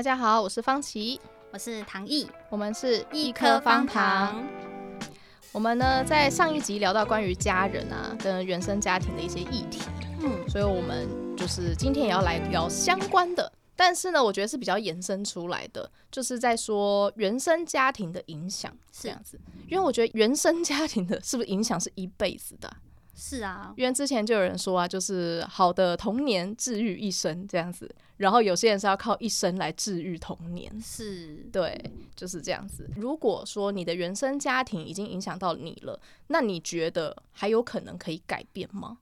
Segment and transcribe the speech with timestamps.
[0.00, 1.20] 大家好，我是方琦，
[1.52, 4.42] 我是唐毅，我们是一颗方糖。
[5.52, 9.82] 我们呢，在上一集聊到关于家人啊跟原生家庭的一些议题，
[10.22, 19.38] 嗯，所以我们就是今天也要来聊相关的，但是呢，我觉得是比较延伸出来的，就是在说原生家庭的影响这样子，
[19.68, 22.76] 因为我觉得原生家庭的是不是影响是一辈子的啊？
[23.14, 31.82] 是啊，因为之前就有人说啊，就是好的童年治愈一生这样子，然后有些人是要靠一生来治愈童年，是对，
[32.14, 32.86] 就是这样子。
[32.96, 38.98] 如果说你的原生家庭已经影响到你了，那你觉得还有可能可以改变吗？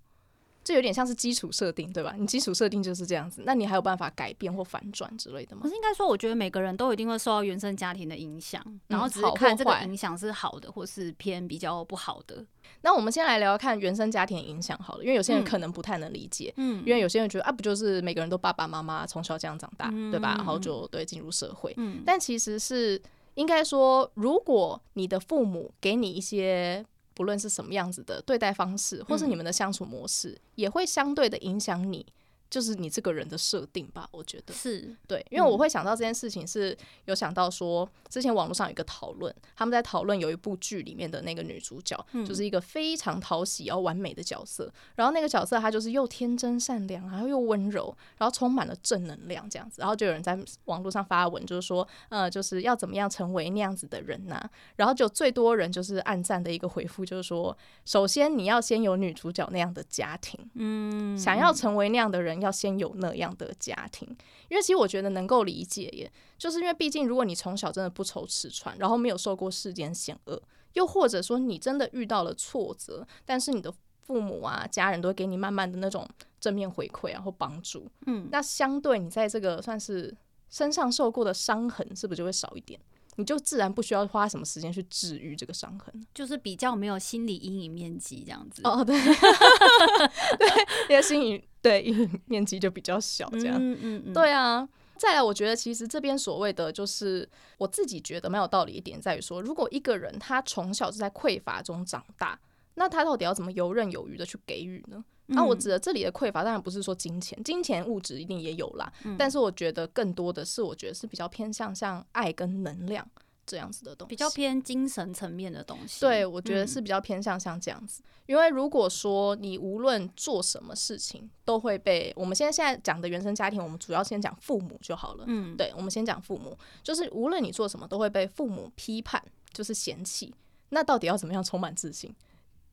[0.69, 2.15] 这有点像是基础设定，对吧？
[2.19, 5.63] 你基础设定就是这样子，那你还有办法改变或反转之类的吗？
[5.63, 12.45] 可是应该说，我觉得每个人都一定会受到原生家庭的影响，然后只是看这个影响是好的，或是偏比较不好的。
[12.83, 20.35] 那我们先来聊聊看原生家庭的影响好了，因为有些人可能不太能理解，嗯，因为有些人觉得啊，不就是每个人都爸爸妈妈从小这样长大，嗯、对吧？
[20.37, 23.01] 然后就对进入社会，嗯，但其实是
[23.37, 26.85] 应该说，如果你的父母给你一些。
[27.19, 32.07] 不论是什么样子的对待方式，或是你们的相处模式，嗯、也会相对的影响你。
[32.51, 34.55] 就是你这个人的设定吧，我觉得。
[34.55, 34.97] 是。
[35.07, 54.41] 对，因为我会想到这件事情，是有想到说，之前网络上有一个讨论，他们在讨论有一部剧里面的那个女主角，就是一个非常讨喜又完美的角色，然后那个角色她就是又天真善良，然后又温柔，然后充满了正能量这样子，然后就有人在网络上发文，就是说，呃，就是要怎么样成为那样子的人呐？
[54.77, 62.38] 然后就最多人就是暗赞的一个回复，就是说，首先你要先有女主角那样的家庭，嗯，想要成为那样的人。
[62.41, 64.09] 要先有那样的家庭，
[64.49, 70.43] 因为其实我觉得能够理解耶，就是因为毕竟如果你从小真的不愁吃穿，然后没有受过世间险恶，
[70.75, 73.73] 又或者说你真的遇到了挫折，但是你的
[74.03, 76.09] 父母啊、家人都会给你慢慢的那种
[76.41, 80.17] 正面回馈然后帮助，嗯，那相对你在这个算是
[80.49, 82.81] 身上受过的伤痕，是不是就会少一点？
[83.17, 88.63] 你就自然不需要花什么时间去治愈这个伤痕，就是比较没有心理阴影面积这样子。
[88.63, 88.95] 哦，对，
[90.39, 90.49] 对，
[90.89, 93.57] 因为心理对因为 面积就比较小，这样。
[93.59, 94.13] 嗯嗯嗯。
[94.13, 102.39] 对啊，再来，我觉得其实这边所谓的就是我自己觉得蛮有道理一点，在于说，如果一个人他从小是在匮乏中长大，
[102.75, 105.05] 那他到底要怎么游刃有余的去给予呢？
[105.27, 108.91] 那、嗯啊、我指的这里的匮乏，当然不是说金钱，金钱物质一定也有啦。
[109.05, 113.07] 嗯、但是我觉得更多的是，我觉得是比较偏向像爱跟能量
[113.49, 116.01] 这样子的东西，比较偏精神层面的东西。
[116.01, 118.03] 对，我觉得是比较偏向像这样子。
[118.03, 125.25] 嗯、因为如果说你无论做什么事情，都会被我们现在现在讲的原生家庭，我们主要先讲父母就好了。
[125.27, 129.23] 嗯，对，我们先讲父母，就是无论你做什么，都会被父母批判，
[129.53, 130.35] 就是嫌弃。
[130.69, 132.15] 那到底要怎么样充满自信？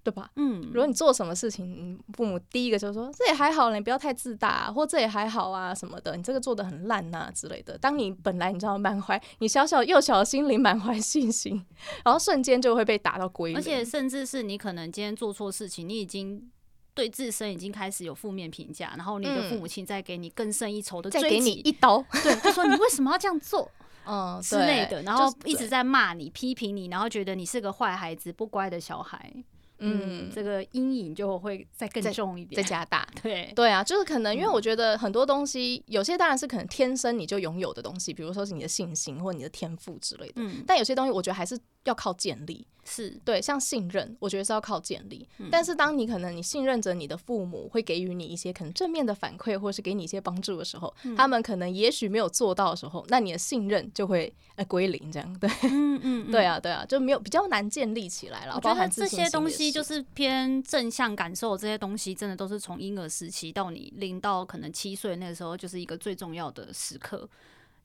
[0.05, 0.29] 对吧？
[0.35, 7.75] 嗯，如果你做什么事情，父母第一个就是说，这也还好，你不要太自大啊，或这也还好啊什么的，你这个做的很烂呐之类的。
[7.79, 11.65] 当你本来你知道满怀你小小幼小的心灵满怀信心，
[12.03, 13.57] 然后瞬间就会被打到归零。
[13.57, 16.51] 而且甚至是你可能今天做错事情，你已经
[16.93, 23.71] 对自身已经开始有负面评价，然后你的父母亲再给你更胜一筹的追击，再给你一刀，对，就说你为什么要这样做，
[24.05, 29.33] 嗯之类的，然后一直在骂你、批评你，然后觉得你是个坏孩子、不乖的小孩。
[29.79, 33.07] 嗯，这个阴影就会再更重一点，再加大。
[33.21, 40.33] 对对啊，就是可能因为我觉得很多东西，有些当然是可能天生你就拥有的东西，比如说是你的信心或你的天赋之类的。
[40.37, 42.65] 嗯，但有些东西我觉得还是要靠建立。
[42.87, 45.27] 是对，像信任，我觉得是要靠建立。
[45.39, 58.53] 嗯、但是当你可能你信任着你的父母，会给予你一些可能正面的反馈，或是给你一些帮助的时候，嗯、他们可能也许没有做到的时候，那你的信任就会呃归零，这样对，嗯嗯，对啊对啊，就没有比较难建立起来了。
[58.55, 67.29] 我觉得这些东西就是偏正向感受，这些东西真的都是从婴儿时期到你零到可能七岁那个时候，就是一个最重要的时刻。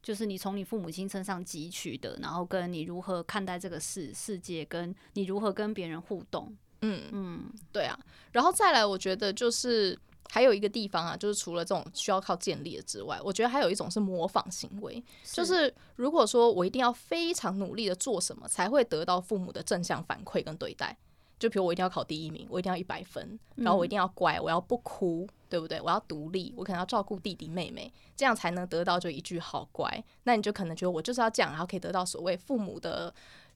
[0.03, 7.99] 就是你从你父母亲身上汲取的，然后跟你如何看待这个世世界，跟你如何跟别人互动，嗯嗯，对啊。
[8.33, 9.99] 然后再来，我觉得就是
[10.31, 15.05] 还有一个地方啊，就是除了这种需要靠建立的之外，我觉得还有一种是模仿行为。
[15.23, 20.97] 是就是如果说我一定要非常努力的做什么，才会得到父母的正向反馈跟对待。
[21.41, 25.81] 就比如我一定要考第一名，我一定要一百分，然后我一定要乖，我要不哭，对不对？
[25.81, 30.05] 我要独立，我可能要照顾弟弟妹妹，这样才能得到就一句好乖。
[30.25, 33.13] 那你就可能觉得我就是要这样，然后可以得到所谓父母的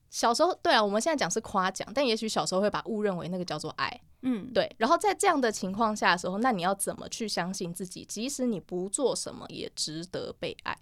[0.08, 4.74] 小时候，对啊，我们现在讲是夸奖，但也许小时候会把误认为那个叫做爱，嗯，对。
[4.78, 10.74] 然后在这样的情况下的时候，那你要怎么去相信自己，即使你不做什么也值得被爱？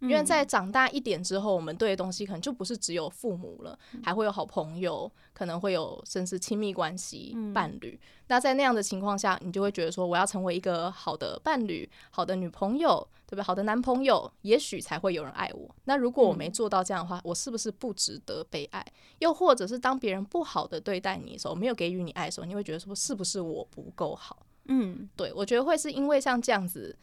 [0.00, 7.98] 因为在长大一点之后，我们对的东西可能就不是只有父母了，还会有好朋友，可能会有甚至亲密关系、伴侣。
[8.28, 13.42] 那在那样的情况下，你就会觉得说，我要成为一个好的伴侣、好的女朋友，对不对？
[13.42, 15.74] 好的男朋友，也许才会有人爱我。
[15.84, 18.84] 那如果我没做到这样的话，我是不是不值得被爱？
[19.20, 24.44] 又或者是当别人不好的对待你的时候，没有给予你爱的时候，你会觉得说，是不是我不够好？
[24.66, 26.94] 嗯，对，我觉得会是因为像这样子。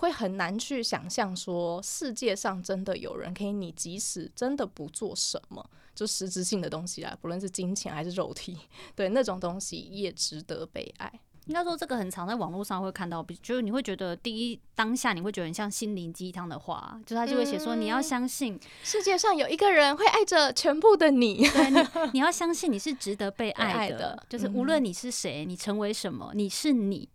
[0.00, 5.62] 会很难去想象说，世界上真的有人可以，你即使真的不做什么，
[5.94, 8.56] 就实质性的东西啦，不论是金钱还是肉体，
[8.96, 11.12] 对那种东西也值得被爱。
[11.46, 27.06] 应该说，这个很常在网络上会看到，就是你会觉得第一当下你会觉得很像心灵鸡汤的话，就他就会写说，你要相信世界上有一个人会爱着全部的你，对，你 你要相信你是值得被爱的，爱的就是无论你是谁，你成为什么，你是你。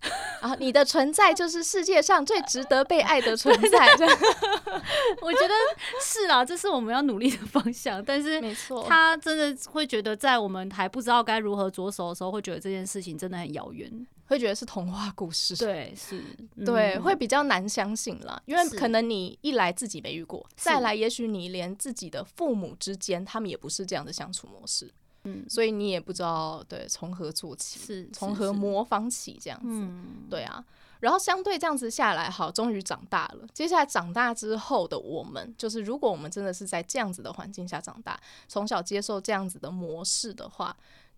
[0.40, 3.88] 啊，你的存在就是世界上最值得被爱的存在。
[5.20, 5.54] 我觉得
[6.00, 8.02] 是啦，这是我们要努力的方向。
[8.04, 13.90] 但是，没错，他真的会觉得，在我们还不知道该如何着手的时候，会觉得这件事情真的很遥远，
[14.26, 15.56] 会觉得是童话故事。
[15.56, 16.22] 对，是，
[16.64, 18.40] 对，嗯、会比较难相信啦。
[18.46, 24.92] 因为可能你一来自己没遇过，再来，也许你连自己的父母之间，他们也不是这样的相处模式。
[25.28, 30.64] 嗯，所以你也不知道对从何做起，是从何模仿起这样子，嗯，对啊。
[31.00, 33.46] 然后相对这样子下来，好，终于长大了。
[33.52, 40.76] 接下来长大之后的我们，就是如果我们真的是在这样子的环境下长大，从小接受这样子的模式的话，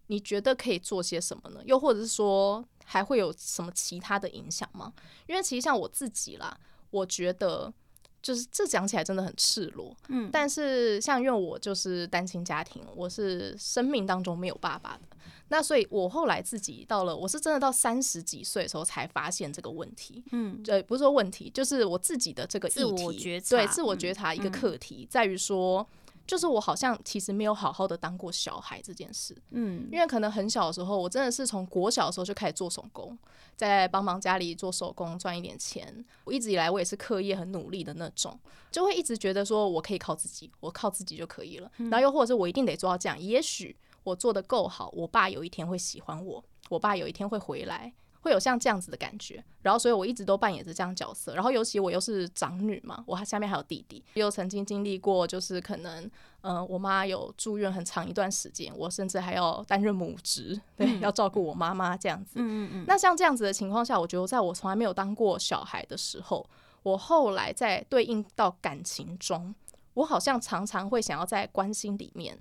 [0.09, 1.61] 你觉得可以做些什么呢？
[1.65, 4.93] 又或者是说，还会有什么其他的影响吗？
[5.27, 6.59] 因为其实像我自己啦，
[6.91, 7.73] 我觉得。
[8.23, 15.17] 就是这讲起来真的很赤裸，嗯，但是像因为我就是单亲家庭，我是生命当中没有爸爸的，
[15.49, 25.87] 那所以我后来自己到了，我是真的到三十几岁的时候才发现这个问题，嗯，对，不是说问题，就是我自己的这个议题，自我觉察，对，自我觉察一个课题，嗯，在于说。
[26.31, 33.19] 就是我好像其实没有好好的当过小孩这件事，嗯，因为可能很小的时候，我真的是从国小的时候就开始做手工，
[33.57, 35.93] 在帮忙家里做手工赚一点钱。
[36.23, 38.39] 我一直以来我也是课业很努力的那种，
[38.71, 41.69] 就会一直觉得说我可以靠自己，我靠自己就可以了。
[41.79, 47.93] 然后又或者是我一定得做到这样，也许我做的够好，我爸有一天会喜欢我，我爸有一天会回来。
[48.21, 56.05] 会有像这样子的感觉，然后所以我一直都扮演着这样角色，然后尤其我又是长女嘛，我下面还有弟弟，又曾经经历过，就是可能，
[56.43, 62.33] 嗯、呃，我妈有住院很长一段时间，我甚至还要担任母职，对，嗯、要照顾我妈妈这样子。
[62.35, 62.85] 嗯嗯嗯。
[62.87, 66.47] 那像这样子的情况下，我觉得在我从来没有当过小孩的时候，
[66.83, 69.55] 我后来在对应到感情中，
[69.95, 72.39] 我好像常常会想要在关心里面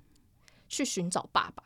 [0.68, 1.62] 去寻找爸爸，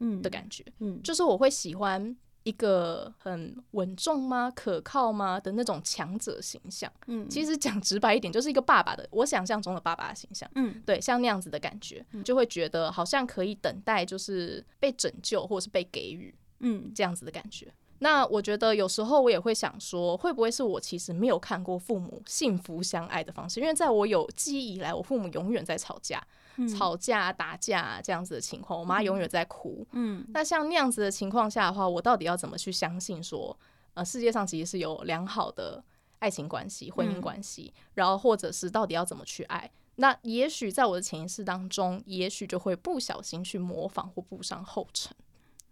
[0.00, 2.16] 嗯的感觉，嗯，嗯就是我会喜欢。
[2.44, 4.50] 一个很稳重吗？
[4.54, 6.90] 可靠吗的那种强者形象？
[7.06, 10.48] 嗯，其实讲直白一点，就是一个爸爸的，我想象中的爸爸的形象。
[10.54, 17.72] 嗯，对，像那样子的感觉，就会觉得好像可以等待，就是被拯救或者是被给予，嗯，这样子的感觉。
[18.00, 23.60] 那我觉得有时候我也会想说，会不会是我其实没有看过父母幸福相爱的方式？
[23.60, 26.20] 因为在我有记忆以来，我父母永远在吵架。
[26.68, 29.86] 吵架、打架这样子的情况，我妈永远在哭。
[29.92, 33.56] 嗯，那像那样子的情况下的话，我到底要怎么去相信说，
[33.94, 35.82] 呃，世界上其实是有良好的
[36.18, 39.70] 爱情关系、婚姻关系，嗯、然后或者是到底要怎么去爱？
[39.96, 45.14] 那也许在我的潜意识当中，也许就会不小心去模仿或步上后尘，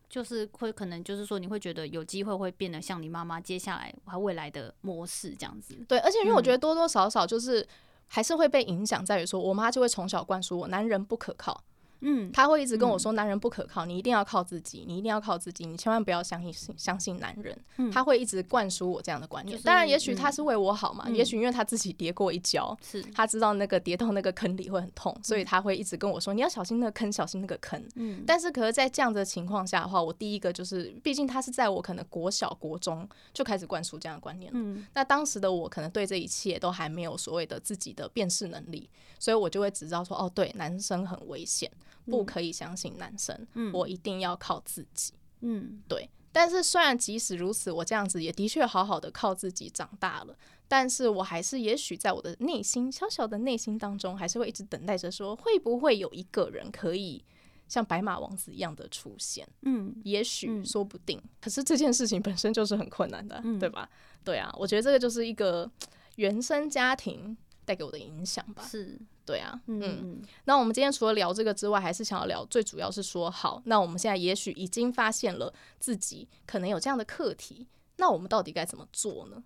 [0.08, 5.74] 就是会可能就是说，你会觉得有机会会变得像你妈妈接下来还未来的模式这样子。
[5.88, 7.66] 对，而且因为我觉得多多少少就是。
[8.12, 11.62] 还是会被影响，在于说，我妈就会从小灌输我，男人不可靠。
[12.00, 17.56] 嗯，他会一直跟我说，男人不可靠，你一定要靠自己，你一定要靠自己，你千万不要相信相信男人。
[17.92, 19.60] 他会一直灌输我这样的观念。
[19.62, 27.82] 当然，也许他是为我好嘛，也许因为他自己跌过一跤，是他知道那个跌到那个坑里会很痛，所以他会一直跟我说，你要小心那个坑，小心那个坑。
[27.96, 34.50] 嗯，但是可是，在这样的情况下的话，我第一个就是，毕竟他是在我可能国小国中就开始灌输这样的观念。
[34.54, 38.88] 嗯，那当时的我可能对这一切都还没有所谓的自己的辨识能力，
[39.18, 41.70] 所以我就会只知道说，哦，对，男生很危险。
[42.06, 46.08] 不可以相信男生，嗯，我一定要靠自己，嗯，对。
[46.32, 50.36] 但是虽然即使如此，我这样子也的确好好的靠自己长大了，
[50.68, 57.24] 但是我还是也许在我的内心小小的内心当中，还是会一直等待着说，会不会有一个人可以
[57.66, 61.20] 像白马王子一样的出现，嗯，也许说不定。
[61.40, 63.90] 可是这件事情本身就是很困难的，对吧？
[64.22, 65.68] 对啊，我觉得这个就是一个
[66.14, 68.96] 原生家庭带给我的影响吧，是。
[69.30, 77.68] 对啊，嗯，嗯，那我们今天除了聊这个之外，还是想要聊，最主要是说，好，那我们现在也许已经发现了自己可能有这样的课题，
[77.98, 79.44] 那我们到底该怎么做呢？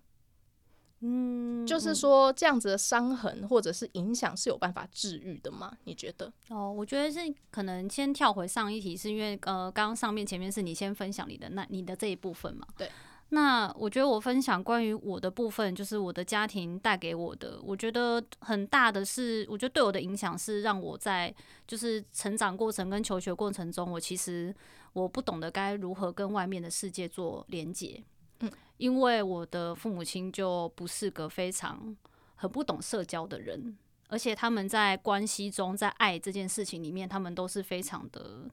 [1.01, 5.77] 嗯，就是说这样子的伤痕或者是影响是有办法治愈的吗？
[5.83, 6.33] 你觉得？
[6.49, 7.19] 哦，我觉得是
[7.51, 12.65] 可能先跳回上一题，是因为呃，刚刚上面前面是你先分享你的那你的这一部分嘛？
[12.75, 12.89] 对。
[13.29, 21.33] 那我觉得我分享关于我的部分，就是我的家庭带给我的，我觉得很大的是，我觉得对我的影响是让我在
[21.67, 24.53] 就是成长过程跟求学过程中，我其实
[24.93, 28.01] 我不懂得该如何跟外面的世界做连接。
[28.41, 31.97] 嗯，因为我的父母亲就不是个非常
[32.35, 33.75] 很不懂社交的人，
[34.07, 38.45] 而且他们在关系中，在爱这件事情里面，他们都是非常的。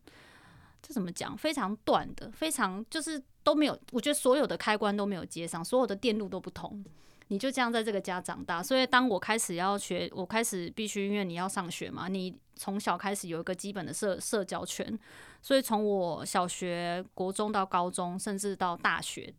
[0.82, 1.36] 这怎么讲？
[1.36, 3.78] 非常断的，非常就是都没有。
[3.92, 6.84] 我觉得所有的开关都没有接上，所有的电路都不通。
[7.28, 14.98] 你就这样在这个家长大，所以当我开始要学，我开始必须，因为你要上学嘛，你从小开始有一个基本的社社交圈。
[15.40, 19.32] 所以从我小学、国中到高中，甚至到大学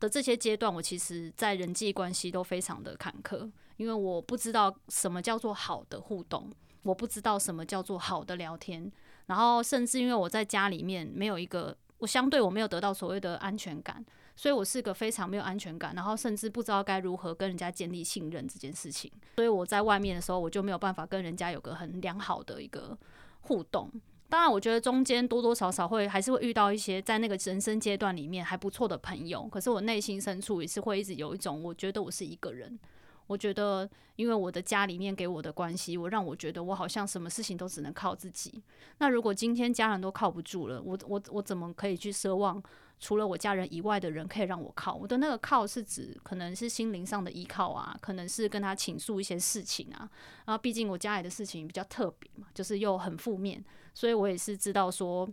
[0.00, 6.50] 的这些阶段，我其实在人际关系都非常的坎坷，因为我不知道什么叫做好的互动，
[6.82, 8.90] 我不知道什么叫做好的聊天。
[9.26, 14.04] 然后，甚至因为我在家里面没有一个，我相对我没有得到所谓的安全感，
[14.36, 19.10] 所以我是个非常没有安全感，然后甚至不知道该如何跟人家建立信任这件事情。
[19.36, 22.96] 所以我在外面的时候，我就没有办法跟人家有个很良好的一个
[23.40, 23.90] 互动。
[24.28, 32.78] 当然，我觉得中间多多少少会还是会遇到一些在那个人生阶段里面还不错的朋友，可是我内心深处也是会一直有一种，我觉得我是一个人。
[33.26, 38.62] 我觉得，因为我的家里面给我的关系，我让我觉得我好像什么事情都只能靠自己。
[38.98, 42.62] 那如果今天家人都靠不住了，我我我怎么可以去奢望
[43.00, 44.94] 除了我家人以外的人可以让我靠？
[44.94, 50.08] 我的那个靠是指可能是心灵上的依靠啊，可能是跟他倾诉一些事情啊。
[50.44, 53.64] 然后毕竟我家里的事情比较特别嘛，就是又很负面，
[53.94, 55.28] 所以我也是知道说。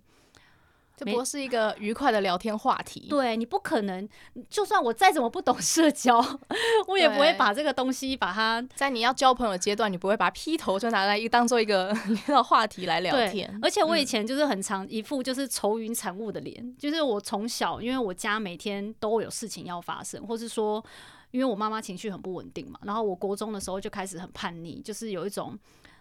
[1.01, 3.07] 这不过是一个愉快的聊天话题。
[3.09, 4.07] 对，你不可能，
[4.51, 6.23] 就算我再怎么不懂社交，
[6.87, 11.91] 我也不会把这个东西把它在你要交朋友的阶段，你不会把它劈头就拿来一当做一个
[12.27, 13.59] 那个话题来聊天。
[13.63, 20.83] 而且我以前就是很常一副就是愁云惨雾的脸，嗯、就是我从小因为我家每天都有事情要发生，或是说
[21.31, 25.57] 因为我妈妈情绪很不稳定嘛，然后我国中的时候就开始很叛逆，就是有一种。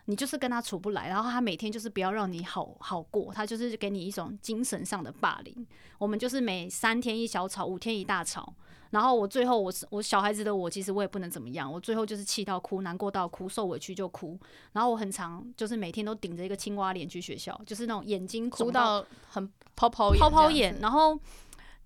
[0.07, 5.67] 你就是跟他处不来，然后他每天就是不要让你好好过，他就是给你一种精神上的霸凌。
[5.99, 8.53] 我们就是每三天一小吵，五天一大吵。
[8.91, 11.73] 然后我最后我是我小孩子的我，其实我也不能怎么样。
[11.73, 14.37] 我最后就是气到哭，难过到哭，受委屈就哭。
[14.73, 21.19] 然后我很常就是每天都顶着一个青蛙脸去学校，就是那种眼睛哭到很泡泡泡泡眼，然后。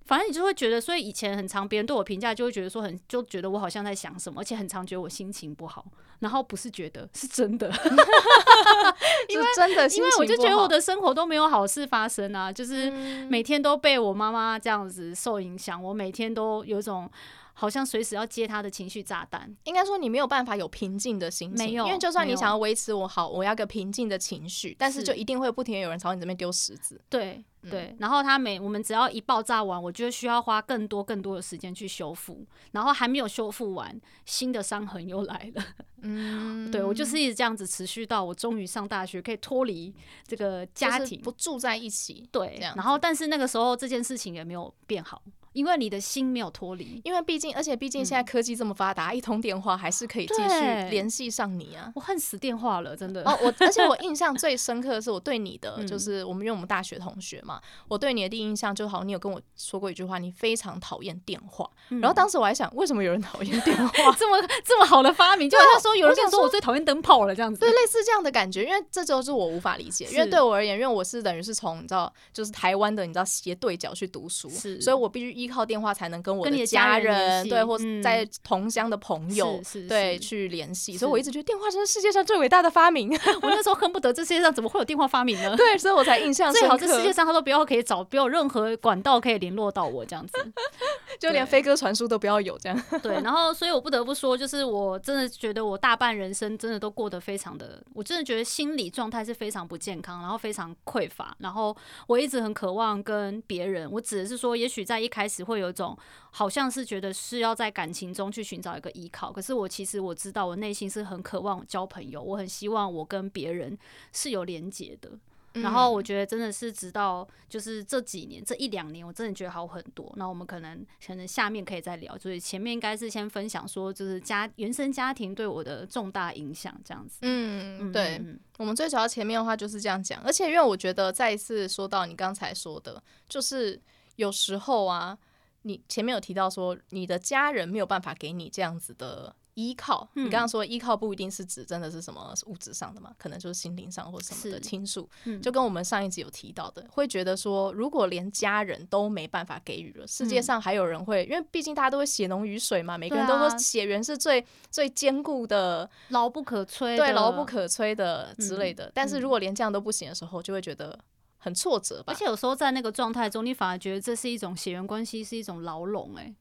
[0.04, 5.84] 反正你就会觉得，所以以前很常别人对我评价，就会觉得说很，就觉得我好像在想什么，而且很常觉得我心情不好，
[6.18, 7.68] 然后不是觉得是真的，
[9.28, 12.90] 因为真的，因为我就觉得我的生活都没有好事发生啊，就是
[13.28, 17.10] 每天都被我妈妈这样子受影响，我每天都有一种。
[17.56, 27.00] 好像随时要接他的情绪炸弹，应该说你没有办法有平静的心情，没有，因为就算你想要维持我好，我要个平静的情绪，但是就一定会不停有人朝你这边丢石子。
[27.08, 35.64] 对对，嗯、然后他每我们只要一爆炸完，我就需要花更多更多的时间去修复，然后还没有修复完，新的伤痕又来了。
[36.06, 39.94] 嗯，对我就是一直这样子持续到我终于上大学，可以脱离
[40.26, 42.28] 这个家庭，不住在一起。
[42.30, 45.22] 对，然后但是那个时候这件事情也没有变好。
[45.54, 51.90] 因为你的心没有脱离，因为毕竟，而且毕竟现在科技这么发达，嗯、一通电话还是可以继续联系上你啊！
[51.94, 53.22] 我恨死电话了，真的。
[53.22, 61.70] 哦，我而且我印象最深刻的是我对你的， 就是我们因为我们大学同学嘛，嗯、我对你的第一印象就好，你有跟我说过一句话，你非常讨厌电话。
[61.90, 63.92] 嗯、然后当时我还想，为什么有人讨厌电话？
[64.18, 67.60] 这么这么好的发明，就好像说有人跟你说我最讨厌灯泡了这样子。
[67.60, 76.24] 对，类似这样的感觉，因为这就是我无法理解，因为对我而言，因为我是等于是从你知道，就是台湾的你知道斜对角去读书，是，所以我必须依靠电话才能。
[76.24, 83.10] 跟我的家人对，或在同乡的朋友对去联系，所以我一直觉得电话真是世界上最伟大的发明。
[83.42, 85.54] 我那时候恨不得这世界上怎么会有电话发明呢？
[85.54, 86.50] 对，所以我才印象。
[86.50, 90.32] 最好这世界上他都不要可以找，不要任何管道可以联络到我这样子，
[91.20, 92.82] 就连飞鸽传书都不要有这样。
[93.02, 105.98] 对，然后所以我不得不说，就是我真的觉得我大半人生真的都过得非常的，我真的觉得心理状态是非常不健康，然后非常匮乏，然后我一直很渴望跟别人，我指的是说，也许在一开始会有一种。
[106.36, 113.78] 好像是觉得是要在感情中去寻找一个依靠，可是我其实我知道，我内心是很渴望交朋友，我很希望我跟别人
[114.12, 115.10] 是有连结的。
[115.56, 120.12] 嗯、然后我觉得真的是直到就是这几年这一两年，我真的觉得好很多。
[120.16, 127.18] 那我们可能可能下面可以再聊，所以前面应该是先分享说，就是家原生家庭对我的重大影响这样子。
[127.22, 133.80] 嗯，对，嗯、我们最主要前面的话就是这样讲，而且因为我觉得再一次说到你刚才说的，就是
[134.16, 135.18] 有时候啊。
[135.66, 140.06] 你前面有提到说，你的家人没有办法给你这样子的依靠。
[140.14, 145.08] 嗯、你刚刚说依靠不一定是指真的是什么物质上的嘛，可能就是心灵上或什么的倾诉。
[145.24, 158.84] 嗯、就跟我们上一集有提到的，会觉得说，如果连家人都没办法给予了，世界上还有人会，嗯、因为毕竟大家都会血浓于水嘛，每个人都说血缘是最最坚固的，牢不可摧，对，牢不可摧的之类的。
[158.88, 160.98] 嗯、但是如果连这样都不行的时候，就会觉得。
[161.44, 166.14] 很挫折吧，而且有时候在那个状态中，你反而觉得这是一种血缘关系，是一种牢笼。
[166.16, 166.34] 哎，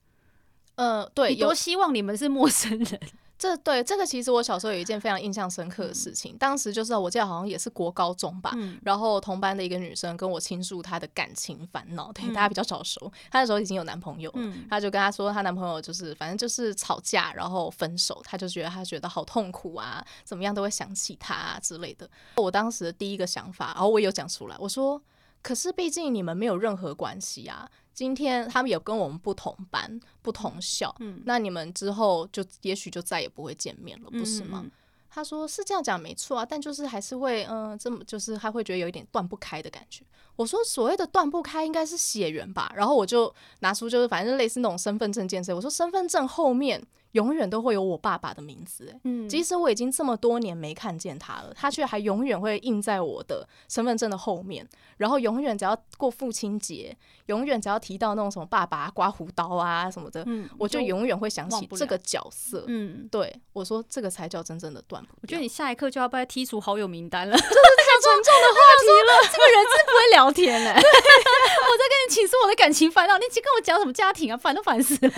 [0.76, 3.00] 呃，对，多希望你们是陌生人。
[3.44, 22.10] 这对这个其实我小时候有一件非常印象深刻的事情，嗯、当时就是我记得好像也是国高中吧，嗯、然后同班的一个女生跟我倾诉她的感情烦恼，对，大家比较早熟，她那时候已经有男朋友了，嗯、她就跟她说她男朋友就是反正就是吵架然后分手，她就觉得她觉得好痛苦啊，怎么样都会想起他啊之类的。
[22.38, 25.02] 我当时的第一个想法，然后我也有讲出来，我说
[25.44, 27.70] 可是毕竟你们没有任何关系啊。
[27.94, 34.62] 今天他们也跟我们不同班、不同校，嗯，那你们之后就也许就再也不会见面了，不是吗？
[34.64, 34.72] 嗯嗯，
[35.12, 40.04] 他说是这样讲没错啊，但就是还是会，嗯、呃，这么就是他会觉得有一点断不开的感觉。
[40.36, 46.84] 我说所谓的断不开应该是血缘吧，然后我就拿出就是反正类似那种身份证件式，我说身份证后面。
[47.14, 54.68] 永远都会有我爸爸的名字，哎，嗯，即使我已经这么多年没看见他了，他却还永远会印在我的身份证的后面。
[54.98, 62.64] 然后永远只要过父亲节，永远只要提到那种什么爸爸刮胡刀啊什么的，嗯，我就永远会想起这个角色。
[62.68, 65.20] 嗯，对，我说这个才叫真正的断不掉。
[65.22, 69.30] 我觉得你下一刻就要被剔除好友名单了， 这是太沉重的话题了。
[69.32, 74.38] 这个人真不会聊天嘞， 我在跟你倾诉我的感情烦恼，你跟我讲什么家庭啊？
[74.38, 75.12] 烦都烦死了，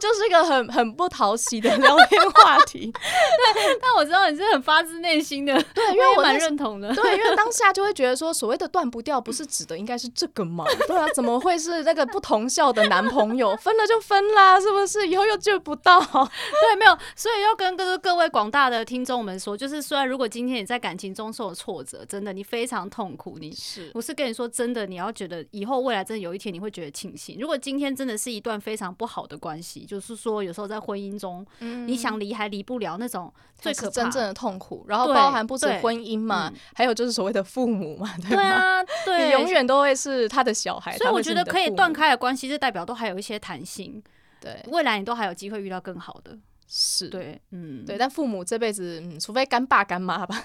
[0.00, 0.92] 就是一个很很。
[1.01, 10.64] 不讨喜的聊天话题， 对，但我知道你是很发自内心的，对，因为我蛮认同的，对，因为当下就会觉得说，所谓的断不掉，不是指的应该是这个吗？
[10.86, 15.06] 对啊，怎么会是那个不同校的男朋友分了就分啦，是不是？
[15.08, 15.98] 以后又见不到？
[16.04, 30.82] 对，没有，所以要跟各各位广大的听众们说，就是虽然如果今天你在感情中受了挫折，真的你非常痛苦，你是我是跟你说真的，你要觉得以后未来真的有一天你会觉得庆幸，如果今天真的是一段非常不好的关系，就是说有时候在。
[30.82, 33.92] 婚姻中，嗯、你想离还离不了那种最可怕。
[33.92, 44.02] 真正的痛苦，然后包含不止婚姻嘛，嗯、还有就是所谓的父母嘛， 对，对啊，对，你永远都会是他的小孩，所以我觉得可以断开的关系，是代表都还有一些弹性，
[44.40, 46.38] 对，未来你都还有机会遇到更好的。
[46.74, 47.08] 是。
[47.08, 50.42] 对，嗯，对，但父母这辈子，嗯，除非干爸干妈吧，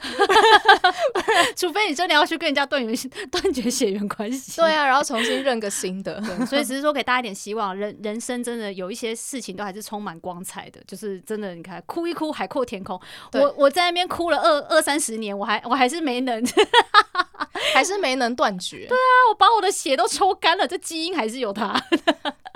[1.56, 13.00] 除非你真的要去跟人家断绝 断绝血缘关系，对啊，然后重新认个新的，所以只是说给大家一点希望，人人生真的有一些事情都还是充满光彩的，就是真的，你看哭一哭，海阔天空，
[13.32, 16.44] 我我在那边哭了二二三十年，我还我还是没能，
[17.74, 21.74] 还是没能断绝，对啊，我把我的血都抽干了，这基因还是有它。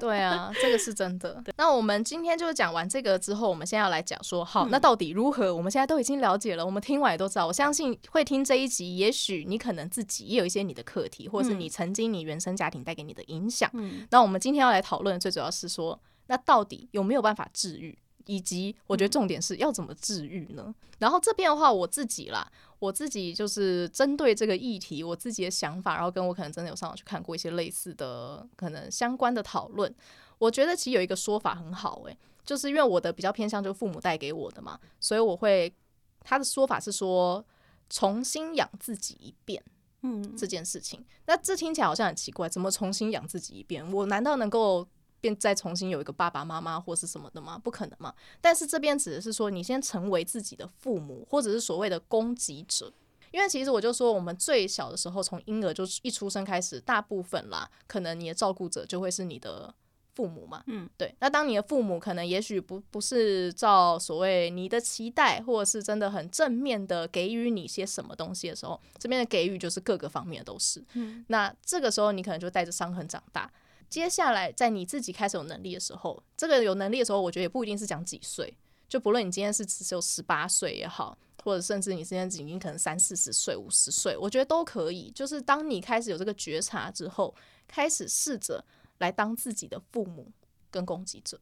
[0.02, 1.44] 对啊，这个是真的。
[1.58, 5.54] 那我们今天就是讲完这个之后，我们现在要来讲说，好，那到底如何？
[5.54, 7.46] 我们现在都已经了解了，我们听完也都知道。
[7.46, 13.70] 我相信会听这一集，也许你可能自己也有一些你的课题，或者是你曾经你原生家庭带给你的影响。
[13.74, 17.98] 嗯，那我们今天要来讨论，最主要是说，那到底有没有办法治愈？
[18.26, 20.74] 以及我觉得重点是要怎么治愈呢？
[21.00, 29.94] 然后这边的话，我自己啦，我自己就是针对这个议题，我自己的想法，然后跟我可能真的有上网去看过一些类似的可能相关的讨论。
[30.38, 35.74] 我觉得其实有一个说法很好，诶，就是因为我的比较偏向就是父母带给我的嘛，所以我会
[36.20, 37.44] 他的说法是说
[37.90, 39.64] 重新养自己一遍，
[40.04, 41.04] 嗯，这件事情。
[41.26, 43.92] 那这听起来好像很奇怪，怎么重新养自己一遍？
[43.92, 44.88] 我难道能够？
[45.22, 47.58] 便再重新有一个爸爸妈妈或是什么的吗？
[47.58, 48.14] 不可能嘛。
[48.42, 52.92] 但是这边指的是说，你先成为自己的父母，或者是所谓的供给者。
[53.32, 59.74] 因为其实我就说，我们最小的时候，从婴儿就一出生开始，大部分啦，可能你的照顾者就会是你的
[60.14, 60.62] 父母嘛。
[60.68, 61.16] 嗯，对。
[61.20, 70.84] 那当你的父母可能也许不不是照所谓你的期待，或者是真的很正面的给予你些什么东西的时候，这边的给予就是各个方面都是。
[70.96, 73.50] 嗯，那这个时候你可能就带着伤痕长大。
[73.92, 85.12] 接下来，在你自己开始有能力的时候，这个有能力的时候，我觉得也不一定是讲几岁，就不论你今天是只有十八岁也好，或者甚至你今天已经可能三四十岁、五十岁，我觉得都可以。
[85.12, 87.36] 就是当你开始有这个觉察之后，
[87.68, 88.64] 开始试着
[89.00, 90.32] 来当自己的父母
[90.72, 91.38] 跟攻击者。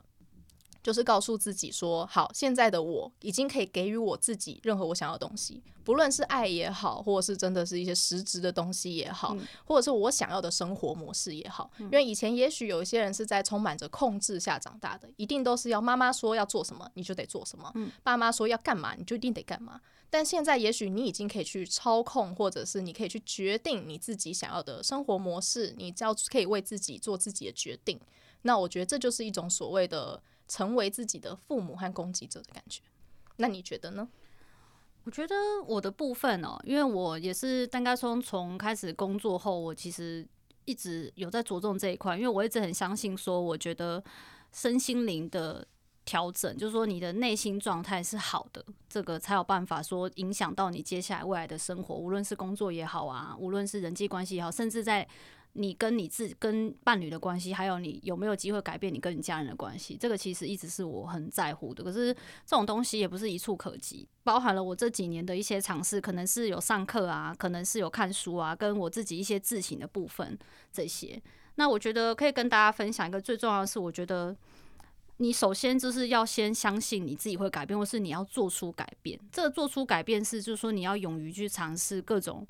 [0.81, 11.69] 就是告诉自己说，好，现在的我已经可以给予我自己任何我想要的东西，不论是爱也好，或者是真的是一些实质的东西也好，嗯、或者是我想要的生活模式也好。
[11.79, 19.81] 嗯、因为以前也许有一些人是在充满着控制下长大的，一定都是要妈妈说要做什么你就得做什么，嗯、爸妈说要干嘛你就一定得干嘛。
[20.11, 27.99] 但现在也许你已经可以去操控，或者是你可以去决定你自己想要的生活模式，你只要可以为自己做自己的决定。
[28.41, 32.81] 那我觉得这就是一种所谓的成为自己的父母和攻击者的感觉。
[33.37, 34.09] 那你觉得呢？
[35.05, 35.33] 我觉得
[35.65, 40.27] 我的部分哦，因为我也是大概从从开始工作后，我其实
[40.65, 44.03] 一直有在着重这一块，因为我一直很相信说，我觉得
[44.51, 45.65] 身心灵的
[46.03, 55.07] 调整，就是说你的内心状态是好的，这个才有办法说影响到你接下来未来的生活，无论是工作也好啊，无论是人际关系也好，甚至在。
[55.53, 61.83] 你跟你自跟伴侣的关系，还有你有没有机会改变你跟你家人的关系，这个其实一直是我很在乎的。
[61.83, 62.13] 可是
[62.45, 70.37] 这种东西也不是一触可及，包含了我这几年的一些尝试，可能是有上课啊，可能是有看书啊，跟我自己一些自省的部分
[70.71, 71.21] 这些。
[71.55, 74.33] 那我觉得可以跟大家分享一个最重要的是，我觉得
[75.17, 79.19] 你首先就是要先相信你自己会改变，或是你要做出改变。
[79.31, 82.47] 这个做出改变是，就是说你要勇于去尝试各种。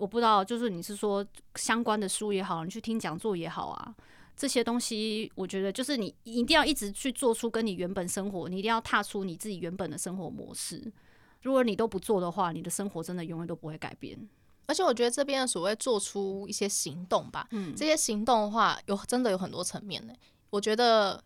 [0.00, 1.24] 我不知道，就是你是说
[1.56, 3.94] 相关的书也好，你去听讲座也好啊，
[4.34, 10.90] 这些东西，我觉得就是你一定要一直去做出跟你原本生活，你一定要踏出你自己原本的生活模式。
[11.42, 14.18] 如果你都不做的话，你的生活真的永远都不会改变。
[14.64, 20.14] 而且我觉得这边的所谓做出一些行动吧，嗯，这些行动的话，有真的有很多层面呢。
[20.48, 21.22] 我觉得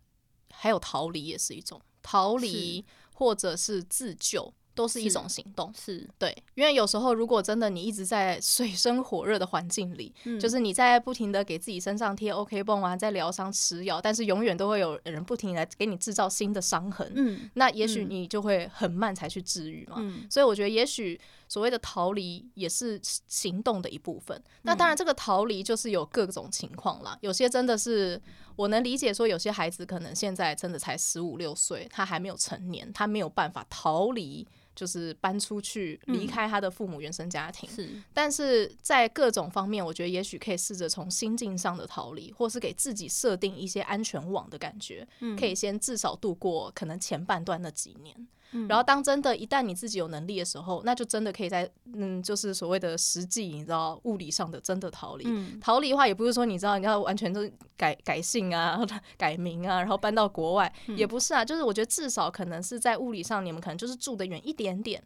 [0.50, 4.52] 还有逃离也是一种逃离，或者是自救。
[4.74, 21.20] 都是一种行动，是，是对，因为有时候如果真的你一直在水深火热的环境里，嗯，就是你在不停的给自己身上贴 OK 绷啊，在疗伤吃药，但是永远都会有人不停来给你制造新的伤痕，嗯，那也许你就会很慢才去治愈嘛，嗯，所以我觉得也许
[21.54, 24.42] 所谓的逃离也是行动的一部分。
[24.62, 28.20] 那当然这个逃离就是有各种情况啦，有些真的是
[28.56, 34.44] 我能理解，说有些孩子可能现在真的才十五六岁，他还没有成年，他没有办法逃离。
[34.74, 37.70] 就是搬出去，离开他的父母原生家庭。
[37.74, 48.26] 嗯、是，但是在各种方面，我觉得也许可以试着从心境上的逃离，或是给自己设定一些安全网的感觉，嗯、可以先至少度过可能前半段那几年。
[48.68, 55.24] 然后，当真的，一旦你自己有能力的时候，那就真的可以在嗯，就是所谓的实际，你知道，物理上的真的逃离。
[55.26, 57.40] 嗯、逃离的话，也不是说你知道你要完全都
[57.76, 58.80] 改 改姓啊、
[59.18, 61.44] 改名啊，然后搬到国外，嗯、也不是啊。
[61.44, 65.02] 就是我觉得至少可能是在物理上，你们可能就是住的远一点点。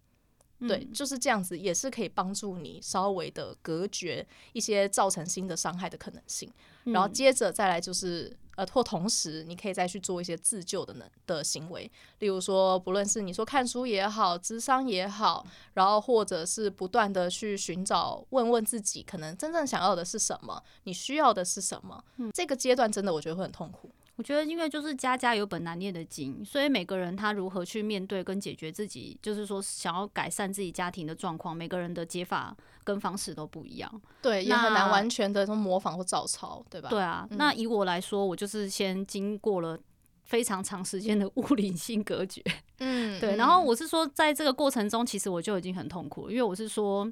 [0.61, 6.51] 对，就是这样子，也是可以帮助你稍微的隔绝一些造成新的伤害的可能性。
[6.85, 8.37] 然后接着再来就是。
[8.59, 22.03] 呃，或同时，你可以再去做一些自救的能的行为，例如说，不论是你说看书也好，智商也好，然后或者是不断的去寻找，问问自己，可能真正想要的是什么，你需要的是什么。
[22.17, 23.93] 嗯，这个阶段真的我觉得会很痛苦。
[24.19, 32.53] 我觉得，因为就是家家有本难念的经，所以每个人他如何去面对跟解决自己，就是说想要改善自己家庭的状况，每个人的解法
[32.83, 33.89] 跟方式都不一样。
[34.21, 36.91] 对，也很难完全的从模仿或照抄，对吧？
[36.91, 37.29] 对啊。
[37.31, 39.79] 嗯、那以我来说，我就是先经过了
[40.25, 42.43] 非常长时间的物理性隔绝。
[42.81, 43.37] 嗯， 对。
[43.37, 47.09] 然后我是说，在这个过程中，其实我就已经很痛苦，因为我是说，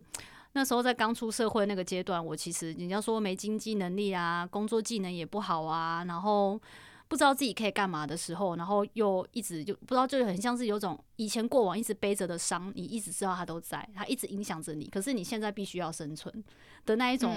[0.55, 6.61] 那时候在刚出社会那个阶段，我其实人家说没经济能力啊，工作技能也不好啊，然后。
[7.09, 14.89] 不知道自己可以干嘛的时候，然后又一直就不知道，就很像是有种以前过往一直背着的伤，你一直知道它都在，它一直影响着你。
[14.89, 16.43] 可是你现在必须要生存
[16.85, 17.37] 的那一种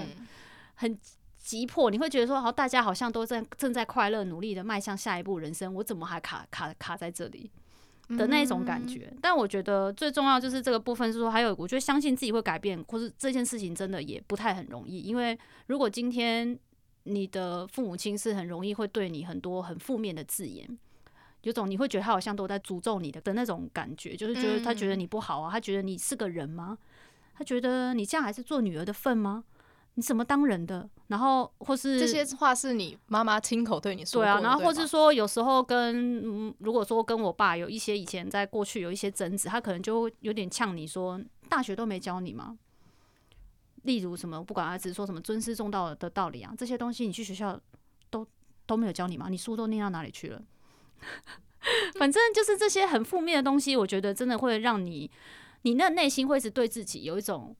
[0.74, 0.98] 很
[1.38, 7.48] 急迫，你会觉得说，好，大家好像都在正在快乐努力的迈向下一步人生，我怎么还卡卡卡在这里
[8.08, 9.12] 的那一种感觉？
[9.22, 16.58] 但我觉得最重要就是这个部分是说，还有我觉得相信自己会改变，或是这件事情真的也不太很容易，因为如果今天。
[17.10, 20.68] 你的父母亲是很容易会对你很多很负面的字眼，
[21.42, 26.78] 有种你会觉得他好像都在诅咒你的的那种感觉，就是觉得他觉得你不好啊，他觉得你是个人吗？
[27.34, 29.44] 他觉得你这样还是做女儿的份吗？
[29.94, 30.88] 你怎么当人的？
[31.08, 34.28] 然后或是这些话是你妈妈亲口对你说的？
[34.28, 42.56] 对啊，然后或是说有时候跟嗯，如果说跟我爸有一些以前在过去有一些争执，他可能就有点呛你说，大学都没教你吗？
[43.82, 47.58] 例如什么，不管儿子说什么尊师重道的道理啊，这些东西你去学校
[48.10, 48.26] 都
[48.66, 49.28] 都没有教你吗？
[49.28, 50.42] 你书都念到哪里去了？
[51.98, 55.10] 反正就是这些很负面的东西，我觉得真的会让你，
[55.62, 57.54] 你那内心会是对自己有一种，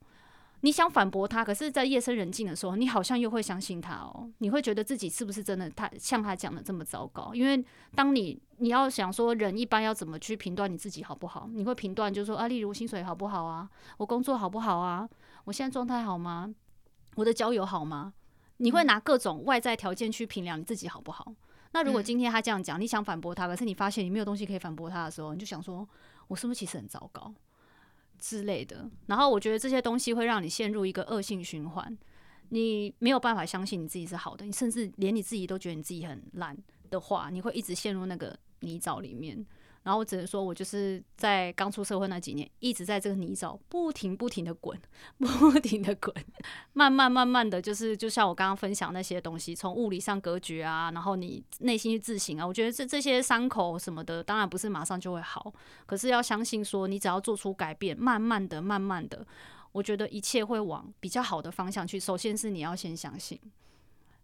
[0.62, 4.30] 你想反驳他，可是，在夜深人静的时候，你好像又会相信他哦。
[4.38, 7.34] 你会觉得自己是不是真的他像他讲的这么糟糕？
[7.34, 11.48] 因为当你你要想说人一般要怎么去评断你自己好不好？
[11.52, 15.08] 你会评断就是说啊，例如薪水好不好啊，我工作好不好啊？
[15.44, 16.54] 我现在状态好吗？
[17.16, 18.12] 我的交友好吗？
[18.58, 21.32] 你会拿各种外在条件去评量你自己好不好？
[21.72, 25.88] 那如果今天他这样讲，你想反驳他，可是你发现你没有东西可以反驳他的时候，你就想说，
[26.28, 27.32] 我是不是其实很糟糕
[28.20, 28.88] 之类的？
[29.06, 31.98] 然后我觉得这些东西会让你陷入一个恶性循环。
[32.50, 36.56] 你没有办法相信你自己是好的，你甚至连你自己都觉得你自己很烂
[36.90, 39.44] 的话，你会一直陷入那个泥沼里面。
[39.82, 44.78] 然后我只能说，我就是在刚出社会那几年，一直在这个泥沼不停不停的滚，
[45.18, 46.14] 不停的滚，
[46.74, 55.50] 慢慢慢慢的就是，就像我刚刚分享那些东西，从物理上隔绝啊，然后你内心去自省啊，我觉得这这些伤口什么的，当然不是马上就会好，
[55.86, 59.26] 可是要相信说，你只要做出改变，慢慢的、慢慢的，
[59.72, 61.98] 我觉得一切会往比较好的方向去。
[61.98, 63.40] 首先是你要先相信，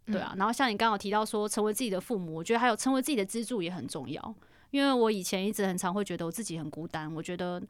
[0.05, 4.35] 对啊，然后像你刚好提到说，成为自己的父母，我觉得还有成为自己的支柱也很重要。
[4.71, 7.61] 因为我以前一直很常会觉得我自己很孤单，我觉得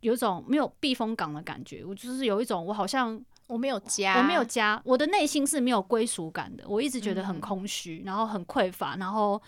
[0.00, 9.40] 有一种没有避风港的感觉，我就是有一种我好像我没有家，我没有家，我的内心是没有归属感的，我一直觉得很空虚，然后很匮乏，然后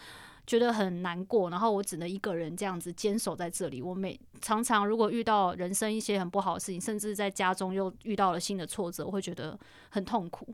[0.46, 3.80] 觉得很难过，然后我只能一个人这样子坚守在这里。
[3.80, 9.56] 我每常常如果遇到人生一些很不好的事情，甚至在家中又遇到了新的挫折，我会觉得
[9.90, 10.48] 很痛苦。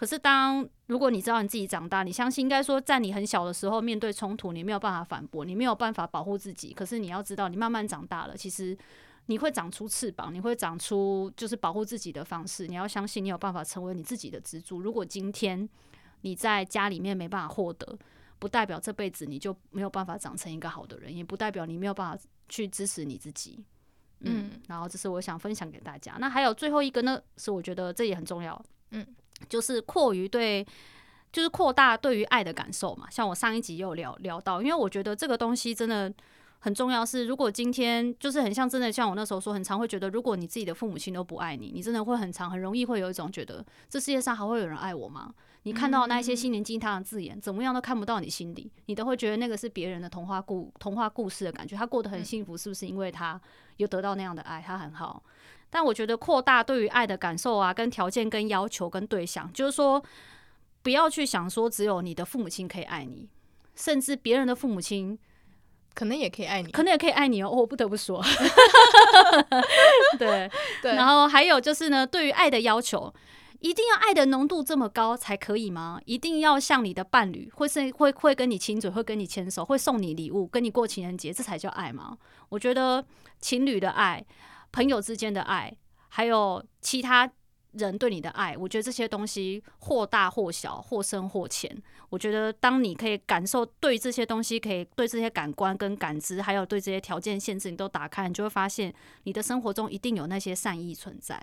[0.00, 6.72] 可是，当如果你知道你自己长大，你相信应该说，在你很小的时候面对冲突，你没有办法反驳，你没有办法保护自己。
[6.72, 8.74] 可是你要知道，你慢慢长大了，其实
[9.26, 12.66] 你会长出翅膀，你会长出就是保护自己的方式。
[12.66, 14.80] 你要相信，你有办法成为你自己的支柱。
[14.80, 15.68] 如果今天
[16.22, 17.98] 你在家里面没办法获得，
[18.38, 23.62] 不代表这辈子你就没有办法长成一个好的人，也不代表你没有办法去支持你自己。
[24.20, 26.16] 嗯，然后这是我想分享给大家。
[26.18, 28.58] 那还有最后一个呢，是我觉得这也很重要。
[28.92, 29.06] 嗯。
[29.48, 30.66] 就是扩于对，
[31.32, 33.08] 就是扩大对于爱的感受嘛。
[33.10, 36.12] 像我上一集也有聊聊到，因为我觉得这个东西真的
[36.58, 37.04] 很重要。
[37.04, 45.32] 是如果今天就是很像真的，像我那时候说，很常会觉得，如果你自己的父母亲都不爱你，你真的会很常很容易会有一种觉得，这世界上还会有人爱我吗？
[45.64, 51.76] 你看到那一些心灵鸡汤的字眼，怎么样都看不到你心里，你都会觉得那个是别人的童话故童话故事的感觉。
[51.76, 53.38] 他过得很幸福，是不是因为他
[53.76, 54.62] 有得到那样的爱？
[54.66, 55.22] 他很好。
[55.70, 60.02] 但我觉得扩大对于爱的感受啊，跟条件、跟要求、跟对象，就是说，
[60.82, 63.28] 不要去想说只有你的父母亲可以爱你，
[63.76, 65.16] 甚至别人的父母亲
[65.94, 67.48] 可能也可以爱你，可能也可以爱你哦。
[67.48, 68.20] 我不得不说，
[70.18, 70.50] 对
[70.82, 70.94] 对。
[70.94, 73.12] 然后还有就是呢，对于爱的要求，
[73.60, 76.00] 一定要爱的浓度这么高才可以吗？
[76.04, 82.16] 一定要像你的伴侣，会是会会跟你亲嘴，会跟你牵手，会送你礼物，跟你过情人节，这才叫爱吗？
[82.48, 83.04] 我觉得
[83.40, 84.24] 情侣的爱。
[84.72, 85.76] 朋友之间的爱，
[86.08, 87.30] 还有其他
[87.72, 91.70] 人对你的爱，我觉得这些东西或大或小，或深或浅。
[92.08, 101.40] 我觉得当你可以感受对这些东西，可以对这些感官跟感知，还有对这些条件限制，你都打开，你就会发现你的生活中一定有那些善意存在。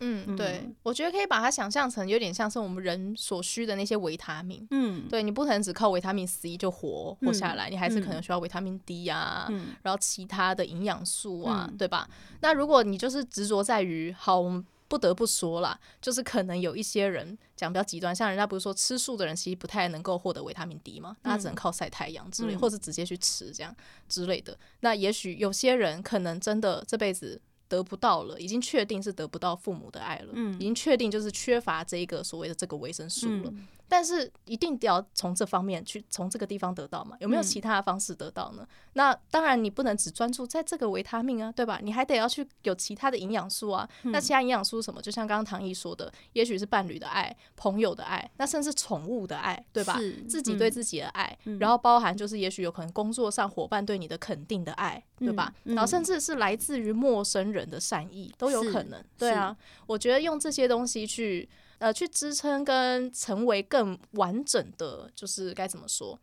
[0.00, 4.66] 嗯，对，我觉得可以把它想象成有点像是我们人所需的那些维他命。
[4.70, 12.08] 嗯，对，你不可能只靠维他命 C 就活活下来，嗯，你还是可能需要维他命 D 啊，嗯，然后其他的营养素啊，嗯，对吧？
[12.40, 23.76] 那如果你就是执着在于，好，我们不得不说啦，就是可能有一些人讲比较极端，像人家不是说吃素的人其实不太能够获得维他命 D 嘛，那他只能靠晒太阳之类，或是直接去吃这样
[24.08, 24.56] 之类的。
[24.80, 27.40] 那也许有些人可能真的这辈子。
[27.70, 33.50] 得不到了，已经确定是得不到父母的爱了，嗯，已经确定就是缺乏这一个所谓的这个维生素了。
[33.50, 37.16] 嗯但是一定得要从这方面去，从这个地方得到嘛？
[37.18, 38.62] 有没有其他的方式得到呢？
[38.62, 41.80] 嗯、那当然，你不能只专注在这个维他命啊，对吧？
[41.82, 43.88] 你还得要去有其他的营养素啊。
[44.04, 45.02] 嗯、那其他营养素什么？
[45.02, 49.98] 就像刚刚唐毅说的，也许是伴侣的爱、朋友的爱，那甚至宠物的爱，对吧？
[50.28, 55.52] 自己对自己的爱，嗯、然后包含就是也许有可能工作上伙伴对你的肯定的爱，嗯、对吧？
[55.64, 59.02] 然后甚至是来自于陌生人的善意都有可能。
[59.18, 59.56] 对啊，
[59.88, 61.48] 我觉得用这些东西去。
[61.80, 66.18] 呃，去支撑跟成为更完整的，就是该怎么说，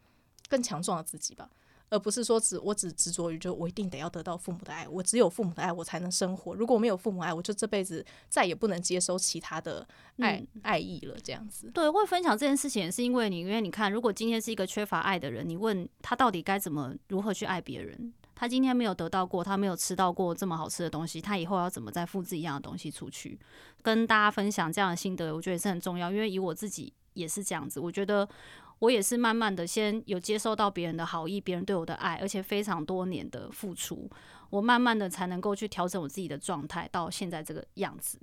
[0.48, 1.50] 更强壮的自己吧，
[1.90, 9.88] 而不是说只我只执着于就我一定得要得到父母的爱，我只有父母的爱我才能生活，如果没有父母爱，我就这辈子再也不能接收其他的
[10.20, 11.72] 爱、嗯、爱意了，这样子。
[11.74, 18.14] 对，会分享这件事情也是因为你，因为你看，如果今天是一个缺乏爱的人，你问他到底该怎么如何去爱别人？
[18.36, 23.40] 他今天没有得到过，他没有吃到过这么好吃的东西，他以后要怎么再复制一样的东西出去？
[23.82, 26.12] 跟大家分享这样的心得，我觉得也是很重要。
[26.12, 28.30] 因为以我自己也是这样子，我觉得
[28.80, 34.10] 我也是慢慢的先有接受到别人的好意，别人对我的爱，而且非常多年的付出，
[34.50, 38.20] 我慢慢的才能够去调整我自己的状态到现在这个样子。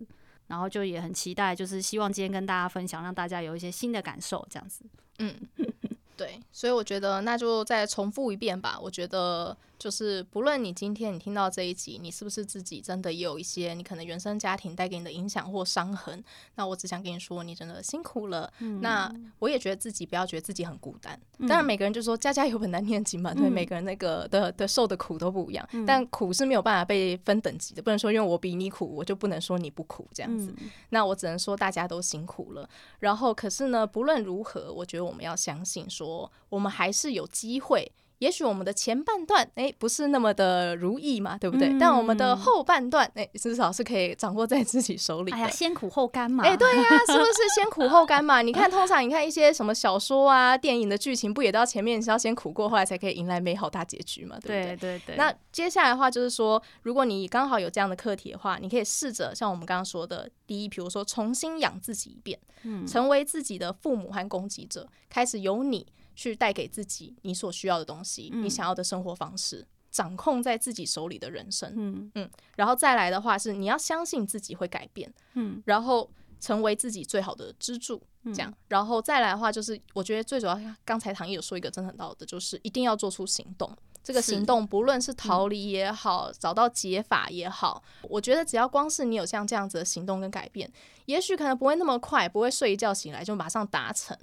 [0.47, 4.85] 然后就也很期待，就是希望今天跟大家分享，让大家有一些新的感受，这样子。
[5.19, 5.35] 嗯，
[6.17, 8.79] 对，所以我觉得那就再重复一遍吧。
[8.81, 9.57] 我觉得。
[9.79, 16.23] 就是不论你今天你听到这一集，你是不是自己真的也有一些你可能原生家庭带给你的影响或伤痕，
[16.55, 18.53] 那我只想跟你说，你真的辛苦了。
[18.61, 21.19] 嗯、那我也觉得自己不要觉得自己很孤单。
[21.39, 30.55] 嗯、当然，每个人就说家家有本难念的经嘛，对、嗯、每个人那个的的受的苦都不一样，嗯、但苦是没有办法被分等级的，不能说因为我比你苦，我就不能说你不苦这样子。
[30.59, 32.69] 嗯、那我只能说大家都辛苦了。
[33.01, 37.91] 然后，可是呢，不论如何，我觉得我们要相信说，我们还是有机会。
[38.25, 41.69] 也许我们的前半段哎、欸、不是那么的如意嘛，对不对？
[41.69, 45.37] 嗯、但我们的后半段哎、欸、至少是可以掌握在自己手里的。
[45.37, 46.43] 哎呀，先苦后甘嘛。
[46.43, 48.41] 哎、欸，对呀、啊，是不是先苦后甘嘛？
[48.43, 54.37] 你看，通常你看一些什么小说啊、电影的剧情，不也到前面是要先苦过，后来才可以迎来美好大结局嘛？
[54.41, 54.77] 对不对？
[54.77, 55.17] 对对对。
[55.17, 65.87] 那接下来的话就是说，如果你刚好有这样的课题的话，你可以试着像我们刚刚说的，第一，比如说重新养自己一遍，嗯，成为自己的父母和攻击者，开始由你。
[66.14, 72.11] 去带给自己你所需要的东西，嗯、你想要的生活方式，掌控在自己手里的人生，嗯。
[72.14, 83.77] 嗯，然后再来的话是你要相信自己会改变，嗯，然后成为自己最好的支柱，这样，嗯、然后再来的话就是我觉得最主要，刚才唐毅有说一个真的很到的，就是一定要做出行动。
[84.03, 90.70] 这个行动不论是逃离也好，嗯、找到解法也好，我觉得只要光是你有像这样子的行动跟改变，
[91.07, 94.14] 也许可能不会那么快，不会睡一觉醒来就马上达成。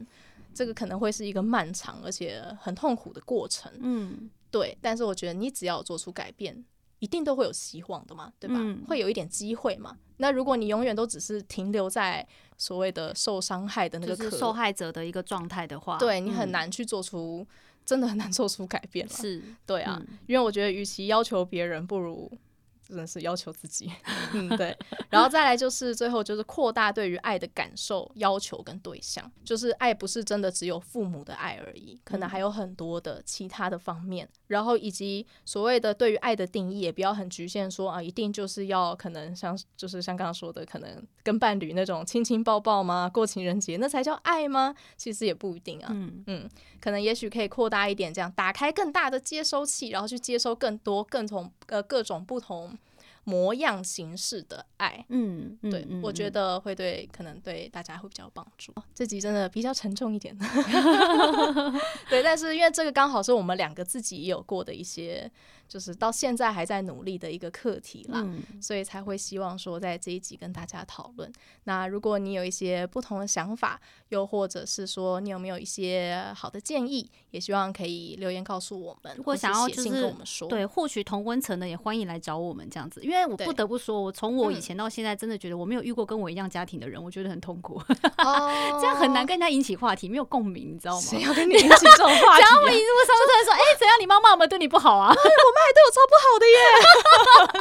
[0.54, 4.78] 这个可能会是一个漫长而且很痛苦的过程，嗯，对。
[4.82, 6.64] 但是我觉得你只要做出改变，
[7.00, 8.56] 一定都会有希望的嘛，对吧？
[8.58, 9.98] 嗯、会有一点机会嘛。
[10.18, 17.48] 那如果你永远都只是停留在所谓的受伤害的那个受害者的一个状态的话，对你很难去做出，嗯、
[17.86, 19.14] 真的很难做出改变了。
[19.14, 22.32] 是，对啊，嗯、因为我觉得与其要求别人，不如。
[22.91, 23.89] 真的是要求自己，
[24.34, 24.77] 嗯，对，
[25.10, 43.10] 然后再来就是最后就是扩大对于爱的感受、要求跟对象，就是爱不是真的只有父母的爱而已，可能还有很多的其他的方面，然后以及所谓的对于爱的定义也不要很局限说，说啊一定就是要可能像就是像刚刚说的，可能跟伴侣那种亲亲抱抱吗？
[43.12, 44.75] 过情人节那才叫爱吗？
[44.97, 46.49] 其实也不一定啊，嗯嗯，
[46.82, 52.77] 可能也许可以扩大一点，这样打开更大的接收器，然后去接收更多、更从呃各种不同。
[53.23, 58.71] 模样形式的爱，嗯，对，嗯、我觉得会对，可能对大家会比较有帮助。
[58.75, 60.38] 哦、这集真的比较沉重一点，
[62.10, 65.31] 对，但是因为这个刚好是我们两个自己也有过的一些。
[65.71, 71.31] 就是到现在还在努力的一个课题啦，嗯、所以才会希望说在这一集跟大家讨论。
[71.63, 73.79] 那如果你有一些不同的想法，
[74.10, 79.13] 又或者是说你有没有一些好的建议，也希望可以留言告诉我们。
[79.15, 83.01] 如果想要就是跟我们说，对，或许同温层的也欢迎来找我们这样子。
[83.01, 87.81] 因为我不得不说，我从我以前到现在，真的觉得我没有遇过跟我一样家庭的人，我觉得很痛苦。
[88.19, 91.01] 哦，这样很难跟人家引起话题，没有共鸣，你知道吗？
[91.01, 92.43] 谁要跟你引起这种话题、啊？
[92.43, 93.95] 讲我一路上都在说，哎、欸，怎样？
[94.01, 95.15] 你妈妈有没有对你不好啊？
[95.74, 96.58] 对我超不好的耶！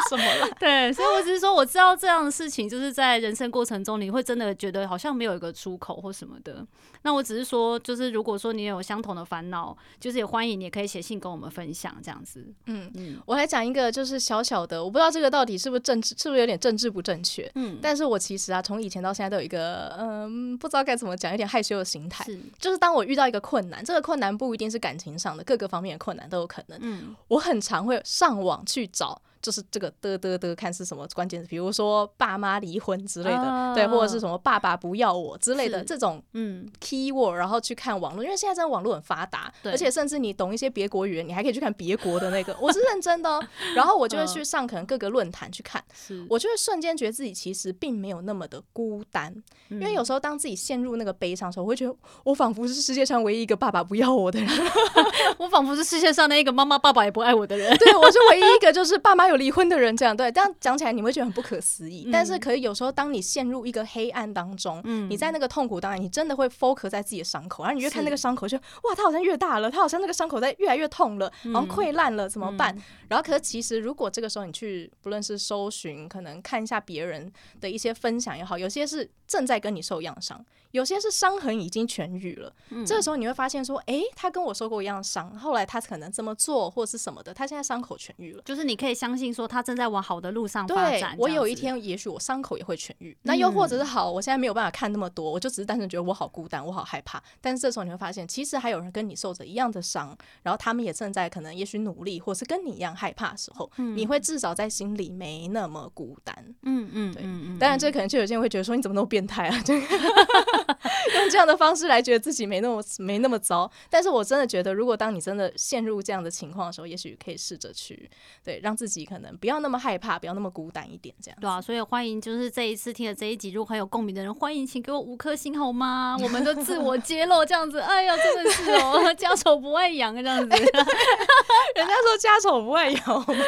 [0.08, 0.54] 什么了？
[0.58, 6.66] 对，所以我只是说，我知道这样的事情，就是在人生过程中，你会真的觉得好像没有一个出口或什么的。
[7.02, 12.44] 那我只是说，就是如果说你有相同的烦恼，就是也欢迎你也可以写信跟我们分享这样子。
[12.66, 17.50] 嗯嗯，我来讲一个，就是小小的，我不知道这个到底是不是政治，是不是有点政治不正确？
[17.54, 22.22] 嗯，但是我其实啊，从以前到现在都有一个，嗯，不知道该怎么讲，有点害羞的心态。
[22.24, 26.78] 是，就是当我遇到一个困难，这个困难不一定是感情上的，各个方面的困难都有可能。
[26.82, 29.22] 嗯，我很常会上网去找。
[29.42, 43.40] 就是这个的的的，看是什么关键词，比如说爸妈离婚之类的，啊、对，或者是什么爸爸不要我之类的这种嗯 keyword，然后去看网络，因为现在真的网络很发达，对而且甚至你懂一些别国语言，你还可以去看别国的那个，我是认真的。
[43.74, 49.33] 然后我就会去上可能各个论坛去看，是我就会瞬间觉得自己其实并没有那么的孤单，
[49.70, 54.50] 嗯、因为有时候当自己陷入那个悲伤的时候，我会觉得我仿佛是世界上唯一一个爸爸不要我的人，
[55.38, 59.29] 我仿佛是世界上那一个妈妈爸爸也不爱我的人，对，我是唯一一个就是爸妈。
[59.30, 62.04] 有离婚的人这样对，这样讲起来你会觉得很不可思议。
[62.06, 72.76] 嗯、但是可以有时候，当你陷入一个黑暗当中，嗯、你在那个痛苦当中，你真的会 focus 在自己的伤口，然后你越看那个伤口就，就哇，它好像越大了，它好像那个伤口在越来越痛了，然后溃烂了，怎么办？
[72.76, 80.44] 嗯、然后可是其实如果这个时候你去，不论是搜寻，可能看一下别人的一些分享也好，有些是正在跟你受一样伤。
[80.72, 91.16] 有些是伤痕已经痊愈了，嗯、这个时候你会发现说，哎、欸，他跟我受过一样的伤，后来他可能这么做或是什么的，他现在伤口痊愈了，就是你可以相信说他正在往好的路上发展。
[91.18, 97.22] 我有一天也许我伤口也会痊愈，那又或者是好，我现在没有办法看那么多，我就只是单纯觉得我好孤单，我好害怕。
[97.40, 106.35] 但是这时候你会发现，其实还有人跟你受着一样的伤，然后他们也正在可能也许努力，或是跟你一样害怕的时候，嗯、你会至少在心里没那么孤单。
[106.62, 109.62] 嗯嗯，对，嗯嗯，当然，这可能就有些人会觉得说，你怎么那么变态啊？
[111.16, 113.70] 用这样的方式来觉得自己没那么没那么糟。
[113.88, 118.11] 但是我真的觉得，如果当你真的陷入这样的情况的时候，也许可以试着去
[118.44, 121.38] 对让自己可能不要那么害怕，不要那么孤单一点，这样。
[121.40, 126.16] 对啊，所以欢迎就是这一次听了这一集，如果很有共鸣的人，欢迎请给我五颗星好吗？
[126.22, 130.56] 我们都自我揭露这样子，哎呀，真的是哦， 家丑不外扬这样子。
[131.76, 133.44] 人家说家丑不外扬，我们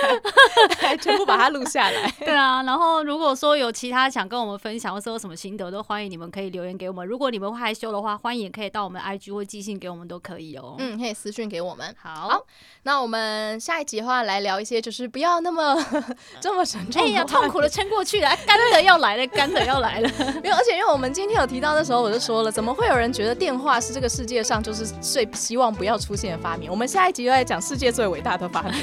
[0.78, 2.10] 还全部把它录下来。
[2.20, 7.01] 对啊，然后如果说有其他想跟我们分享，或者有什么心得，都欢迎你们可以留言给我们。
[7.04, 10.76] 如果你们害羞的话，欢迎也可以到我们 IG 或寄信给我们都可以哦。
[10.78, 11.94] 嗯，可以私讯给我们。
[12.00, 12.46] 好，好，
[12.84, 15.76] 那我们下一集的话来聊一些，就是不要那么
[16.40, 17.02] 这么沉重。
[17.02, 20.08] 哎呀，痛苦的撑过去了，干的要来了，干的要来了。
[20.42, 26.70] 没有，而且因为我们今天有提到的时候，我就说了，怎么会有人觉得电话是这个世界上就是最希望不要出现的发明？
[26.70, 28.74] 我们下一集又来讲世界最伟大的发明。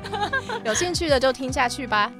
[0.64, 2.12] 有兴趣的就听下去吧。